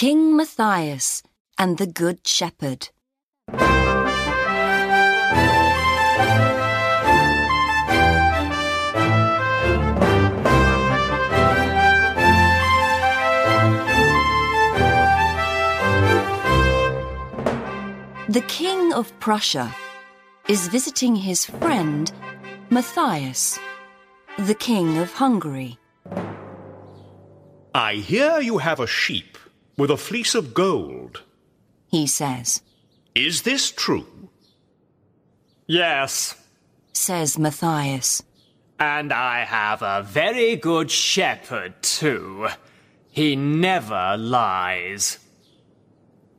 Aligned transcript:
King 0.00 0.34
Matthias 0.34 1.22
and 1.58 1.76
the 1.76 1.86
Good 1.86 2.26
Shepherd. 2.26 2.88
The 18.26 18.42
King 18.48 18.94
of 18.94 19.12
Prussia 19.20 19.70
is 20.48 20.68
visiting 20.68 21.14
his 21.14 21.44
friend 21.44 22.10
Matthias, 22.70 23.58
the 24.38 24.54
King 24.54 24.96
of 24.96 25.12
Hungary. 25.12 25.78
I 27.74 27.96
hear 27.96 28.40
you 28.40 28.56
have 28.56 28.80
a 28.80 28.86
sheep 28.86 29.36
with 29.80 29.90
a 29.90 29.96
fleece 29.96 30.34
of 30.34 30.52
gold, 30.52 31.22
he 31.88 32.06
says. 32.06 32.60
Is 33.14 33.42
this 33.42 33.70
true? 33.70 34.28
Yes, 35.66 36.36
says 36.92 37.38
Matthias. 37.38 38.22
And 38.78 39.10
I 39.10 39.46
have 39.46 39.80
a 39.80 40.02
very 40.02 40.56
good 40.56 40.90
shepherd, 40.90 41.82
too. 41.82 42.48
He 43.10 43.36
never 43.36 44.16
lies. 44.18 45.18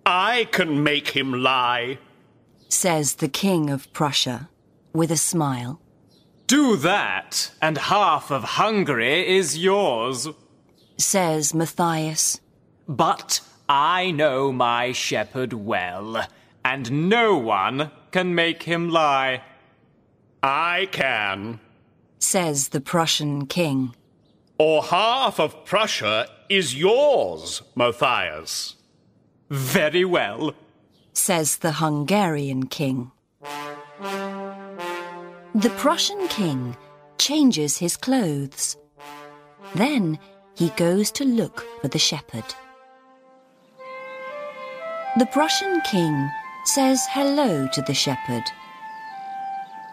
I 0.06 0.48
can 0.52 0.84
make 0.84 1.10
him 1.10 1.34
lie, 1.34 1.98
says 2.70 3.16
the 3.16 3.28
King 3.28 3.72
of 3.72 3.92
Prussia, 3.92 4.50
with 4.94 5.10
a 5.10 5.18
smile. 5.18 5.82
Do 6.46 6.76
that, 6.78 7.52
and 7.60 7.78
half 7.80 8.30
of 8.30 8.44
Hungary 8.62 9.28
is 9.36 9.58
yours, 9.58 10.28
says 11.00 11.56
Matthias. 11.56 12.40
But 12.92 13.40
I 13.70 14.12
know 14.12 14.52
my 14.52 14.92
shepherd 14.92 15.54
well, 15.54 16.28
and 16.66 17.08
no 17.08 17.38
one 17.38 17.90
can 18.12 18.36
make 18.36 18.64
him 18.64 18.90
lie. 18.90 19.44
I 20.44 20.90
can, 20.92 21.62
says 22.20 22.68
the 22.70 22.82
Prussian 22.82 23.46
king. 23.46 23.96
Or 24.58 24.84
half 24.84 25.40
of 25.40 25.64
Prussia 25.64 26.28
is 26.50 26.76
yours, 26.76 27.62
Matthias. 27.76 28.76
Very 29.50 30.04
well, 30.04 30.54
says 31.14 31.60
the 31.60 31.72
Hungarian 31.72 32.66
king. 32.66 33.14
The 35.56 35.74
Prussian 35.78 36.28
king 36.28 36.76
changes 37.18 37.78
his 37.78 37.96
clothes. 37.96 38.76
Then 39.76 40.20
he 40.56 40.72
goes 40.72 41.10
to 41.12 41.24
look 41.24 41.66
for 41.82 41.88
the 41.88 41.98
shepherd. 41.98 42.44
The 45.18 45.26
Prussian 45.26 45.82
king 45.82 46.32
says 46.64 47.06
hello 47.10 47.68
to 47.74 47.82
the 47.82 47.94
shepherd. 47.94 48.44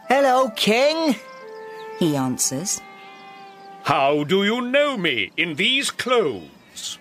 Hello, 0.09 0.49
king, 0.51 1.17
he 1.99 2.15
answers. 2.15 2.81
How 3.83 4.23
do 4.23 4.45
you 4.45 4.61
know 4.61 4.97
me 4.97 5.33
in 5.37 5.57
these 5.57 5.91
clothes? 5.91 6.99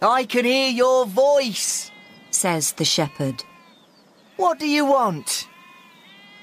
I 0.00 0.24
can 0.24 0.44
hear 0.44 0.70
your 0.70 1.04
voice, 1.04 1.90
says 2.30 2.72
the 2.72 2.84
shepherd. 2.84 3.42
What 4.36 4.60
do 4.60 4.68
you 4.68 4.84
want? 4.84 5.48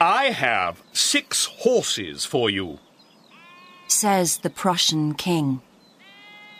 I 0.01 0.31
have 0.31 0.83
six 0.91 1.45
horses 1.45 2.25
for 2.25 2.49
you, 2.49 2.79
says 3.87 4.39
the 4.39 4.49
Prussian 4.49 5.13
king. 5.13 5.61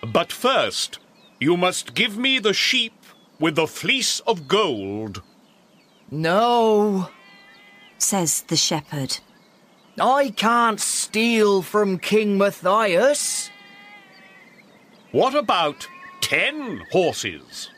But 0.01 0.31
first, 0.31 0.99
you 1.41 1.57
must 1.57 1.93
give 1.93 2.17
me 2.17 2.39
the 2.39 2.53
sheep 2.53 2.93
with 3.43 3.55
the 3.55 3.67
fleece 3.67 4.21
of 4.21 4.47
gold. 4.47 5.21
No, 6.09 7.09
says 7.97 8.43
the 8.43 8.55
shepherd. 8.55 9.19
I 9.99 10.29
can't 10.29 10.79
steal 10.79 11.61
from 11.61 11.99
King 11.99 12.37
Matthias. 12.37 13.49
What 15.11 15.35
about 15.35 15.85
ten 16.21 16.83
horses? 16.93 17.69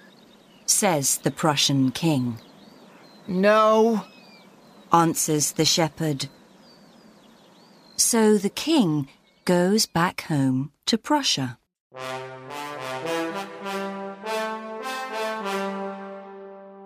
says 0.68 1.18
the 1.18 1.32
Prussian 1.32 1.90
king. 1.90 2.38
No, 3.28 4.06
answers 4.94 5.54
the 5.54 5.66
shepherd. 5.66 6.30
So 7.98 8.38
the 8.38 8.52
king 8.52 9.10
goes 9.46 9.88
back 9.88 10.22
home 10.30 10.74
to 10.86 11.00
Prussia. 11.00 11.58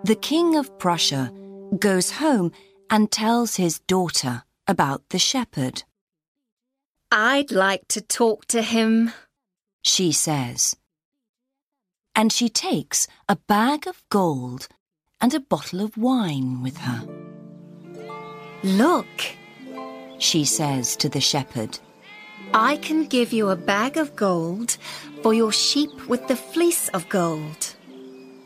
The 0.04 0.16
king 0.16 0.56
of 0.56 0.78
Prussia 0.78 1.32
goes 1.78 2.10
home 2.12 2.52
and 2.88 3.10
tells 3.10 3.56
his 3.56 3.80
daughter 3.80 4.44
about 4.66 5.08
the 5.10 5.18
shepherd. 5.18 5.84
I'd 7.12 7.50
like 7.50 7.86
to 7.88 8.00
talk 8.00 8.46
to 8.46 8.62
him, 8.62 9.12
she 9.82 10.12
says. 10.12 10.76
And 12.14 12.32
she 12.32 12.48
takes 12.48 13.06
a 13.28 13.36
bag 13.36 13.86
of 13.86 14.02
gold 14.10 14.68
and 15.20 15.34
a 15.34 15.40
bottle 15.40 15.80
of 15.80 15.96
wine 15.96 16.62
with 16.62 16.78
her. 16.78 17.06
Look, 18.62 19.06
she 20.18 20.44
says 20.44 20.96
to 20.96 21.08
the 21.08 21.20
shepherd. 21.20 21.78
I 22.54 22.78
can 22.78 23.06
give 23.06 23.32
you 23.32 23.50
a 23.50 23.56
bag 23.56 23.96
of 23.96 24.16
gold 24.16 24.76
for 25.22 25.34
your 25.34 25.52
sheep 25.52 26.08
with 26.08 26.26
the 26.26 26.36
fleece 26.36 26.88
of 26.88 27.08
gold. 27.08 27.74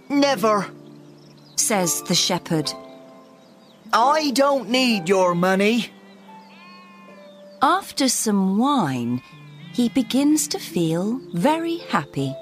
Never, 0.08 0.66
says 1.64 2.02
the 2.02 2.14
shepherd. 2.14 2.70
I 3.92 4.32
don't 4.32 4.68
need 4.68 5.08
your 5.08 5.34
money. 5.34 5.88
After 7.62 8.08
some 8.08 8.58
wine, 8.58 9.22
he 9.72 9.88
begins 9.88 10.46
to 10.48 10.58
feel 10.58 11.20
very 11.32 11.78
happy. 11.88 12.34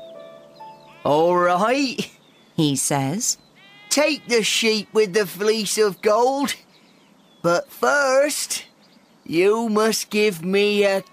All 1.05 1.37
right, 1.37 2.10
he 2.56 2.75
says. 2.75 3.38
Take 3.91 4.27
the 4.27 4.43
sheep 4.43 4.88
with 4.93 5.12
the 5.12 5.27
fleece 5.27 5.78
of 5.78 6.03
gold. 6.03 6.56
But 7.43 7.71
first, 7.71 8.65
you 9.25 9.69
must 9.69 10.10
give 10.10 10.44
me 10.44 10.84
a 10.84 11.04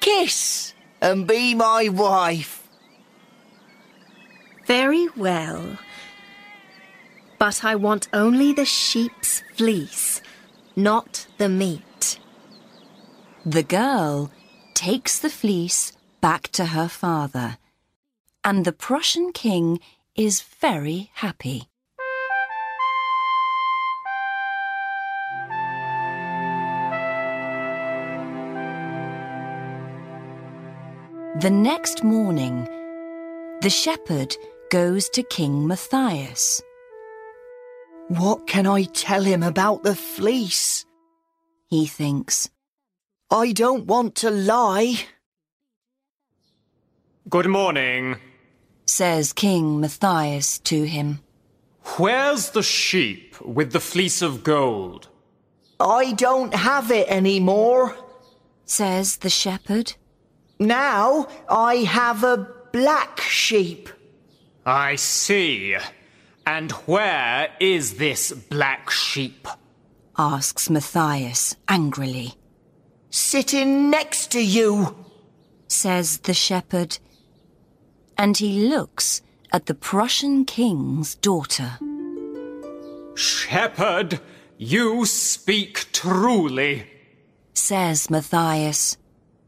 kiss 0.00 0.74
and 1.00 1.26
be 1.26 1.54
my 1.54 1.88
wife. 1.88 2.68
Very 4.66 5.08
well. 5.16 5.78
But 7.44 7.62
I 7.62 7.74
want 7.74 8.08
only 8.14 8.54
the 8.54 8.64
sheep's 8.64 9.42
fleece, 9.52 10.22
not 10.76 11.26
the 11.36 11.50
meat. 11.50 12.18
The 13.44 13.62
girl 13.62 14.30
takes 14.72 15.18
the 15.18 15.28
fleece 15.28 15.92
back 16.22 16.48
to 16.52 16.64
her 16.64 16.88
father, 16.88 17.58
and 18.44 18.64
the 18.64 18.72
Prussian 18.72 19.30
king 19.34 19.78
is 20.16 20.40
very 20.40 21.10
happy. 21.16 21.68
The 31.42 31.50
next 31.52 32.02
morning, 32.02 32.66
the 33.60 33.68
shepherd 33.68 34.34
goes 34.70 35.10
to 35.10 35.22
King 35.22 35.66
Matthias. 35.66 36.62
What 38.08 38.46
can 38.46 38.66
I 38.66 38.84
tell 38.84 39.22
him 39.22 39.42
about 39.42 39.82
the 39.82 39.94
fleece? 39.94 40.84
He 41.68 41.86
thinks. 41.86 42.50
I 43.30 43.52
don't 43.52 43.86
want 43.86 44.14
to 44.16 44.30
lie. 44.30 45.06
Good 47.28 47.46
morning, 47.46 48.16
says 48.86 49.32
King 49.32 49.80
Matthias 49.80 50.58
to 50.60 50.84
him. 50.84 51.20
Where's 51.96 52.50
the 52.50 52.62
sheep 52.62 53.40
with 53.40 53.72
the 53.72 53.80
fleece 53.80 54.20
of 54.20 54.44
gold? 54.44 55.08
I 55.80 56.12
don't 56.12 56.54
have 56.54 56.90
it 56.90 57.08
anymore, 57.08 57.96
says 58.66 59.16
the 59.16 59.30
shepherd. 59.30 59.94
Now 60.58 61.26
I 61.48 61.76
have 61.76 62.22
a 62.22 62.46
black 62.72 63.20
sheep. 63.20 63.88
I 64.66 64.96
see. 64.96 65.76
And 66.46 66.72
where 66.86 67.50
is 67.60 67.94
this 67.94 68.32
black 68.32 68.90
sheep? 68.90 69.48
asks 70.16 70.70
Matthias 70.70 71.56
angrily. 71.68 72.34
Sitting 73.10 73.90
next 73.90 74.30
to 74.32 74.44
you, 74.44 74.94
says 75.68 76.18
the 76.18 76.34
shepherd. 76.34 76.98
And 78.16 78.36
he 78.36 78.68
looks 78.68 79.22
at 79.52 79.66
the 79.66 79.74
Prussian 79.74 80.44
king's 80.44 81.14
daughter. 81.16 81.78
Shepherd, 83.14 84.20
you 84.58 85.06
speak 85.06 85.92
truly, 85.92 86.86
says 87.54 88.10
Matthias. 88.10 88.96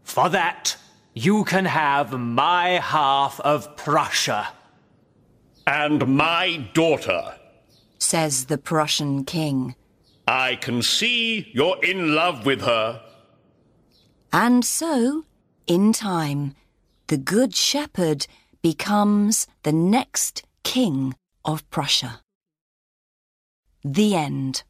For 0.02 0.28
that, 0.28 0.76
you 1.14 1.44
can 1.44 1.64
have 1.64 2.12
my 2.12 2.70
half 2.80 3.40
of 3.40 3.76
Prussia. 3.76 4.48
And 5.66 6.06
my 6.06 6.68
daughter. 6.74 7.34
says 7.98 8.46
the 8.46 8.58
Prussian 8.58 9.24
king. 9.24 9.74
I 10.28 10.56
can 10.56 10.82
see 10.82 11.50
you're 11.52 11.82
in 11.84 12.14
love 12.14 12.46
with 12.46 12.62
her. 12.62 13.02
And 14.32 14.64
so, 14.64 15.24
in 15.66 15.92
time, 15.92 16.54
the 17.06 17.16
Good 17.16 17.54
Shepherd 17.54 18.26
becomes 18.62 19.46
the 19.62 19.72
next 19.72 20.42
king 20.64 21.14
of 21.44 21.68
Prussia. 21.70 22.20
The 23.84 24.14
end. 24.14 24.64